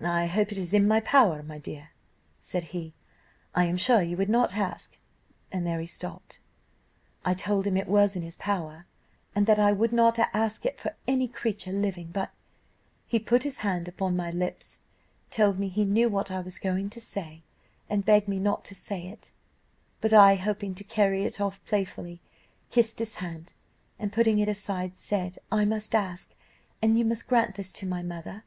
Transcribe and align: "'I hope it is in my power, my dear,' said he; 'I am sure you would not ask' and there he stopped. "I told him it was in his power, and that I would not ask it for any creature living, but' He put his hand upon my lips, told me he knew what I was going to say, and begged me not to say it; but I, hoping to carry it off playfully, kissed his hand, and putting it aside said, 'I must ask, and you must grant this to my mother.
"'I 0.00 0.26
hope 0.26 0.52
it 0.52 0.58
is 0.58 0.72
in 0.72 0.86
my 0.86 1.00
power, 1.00 1.42
my 1.42 1.58
dear,' 1.58 1.90
said 2.38 2.62
he; 2.62 2.94
'I 3.56 3.64
am 3.64 3.76
sure 3.76 4.00
you 4.00 4.16
would 4.16 4.28
not 4.28 4.54
ask' 4.56 4.96
and 5.50 5.66
there 5.66 5.80
he 5.80 5.86
stopped. 5.88 6.38
"I 7.24 7.34
told 7.34 7.66
him 7.66 7.76
it 7.76 7.88
was 7.88 8.14
in 8.14 8.22
his 8.22 8.36
power, 8.36 8.86
and 9.34 9.48
that 9.48 9.58
I 9.58 9.72
would 9.72 9.92
not 9.92 10.16
ask 10.32 10.64
it 10.64 10.78
for 10.78 10.94
any 11.08 11.26
creature 11.26 11.72
living, 11.72 12.12
but' 12.12 12.30
He 13.08 13.18
put 13.18 13.42
his 13.42 13.58
hand 13.58 13.88
upon 13.88 14.14
my 14.14 14.30
lips, 14.30 14.82
told 15.28 15.58
me 15.58 15.68
he 15.68 15.84
knew 15.84 16.08
what 16.08 16.30
I 16.30 16.38
was 16.38 16.60
going 16.60 16.88
to 16.90 17.00
say, 17.00 17.42
and 17.90 18.04
begged 18.04 18.28
me 18.28 18.38
not 18.38 18.64
to 18.66 18.76
say 18.76 19.08
it; 19.08 19.32
but 20.00 20.12
I, 20.12 20.36
hoping 20.36 20.76
to 20.76 20.84
carry 20.84 21.24
it 21.24 21.40
off 21.40 21.64
playfully, 21.64 22.20
kissed 22.70 23.00
his 23.00 23.16
hand, 23.16 23.54
and 23.98 24.12
putting 24.12 24.38
it 24.38 24.48
aside 24.48 24.96
said, 24.96 25.38
'I 25.50 25.64
must 25.64 25.96
ask, 25.96 26.32
and 26.80 26.96
you 26.96 27.04
must 27.04 27.26
grant 27.26 27.56
this 27.56 27.72
to 27.72 27.86
my 27.86 28.02
mother. 28.04 28.44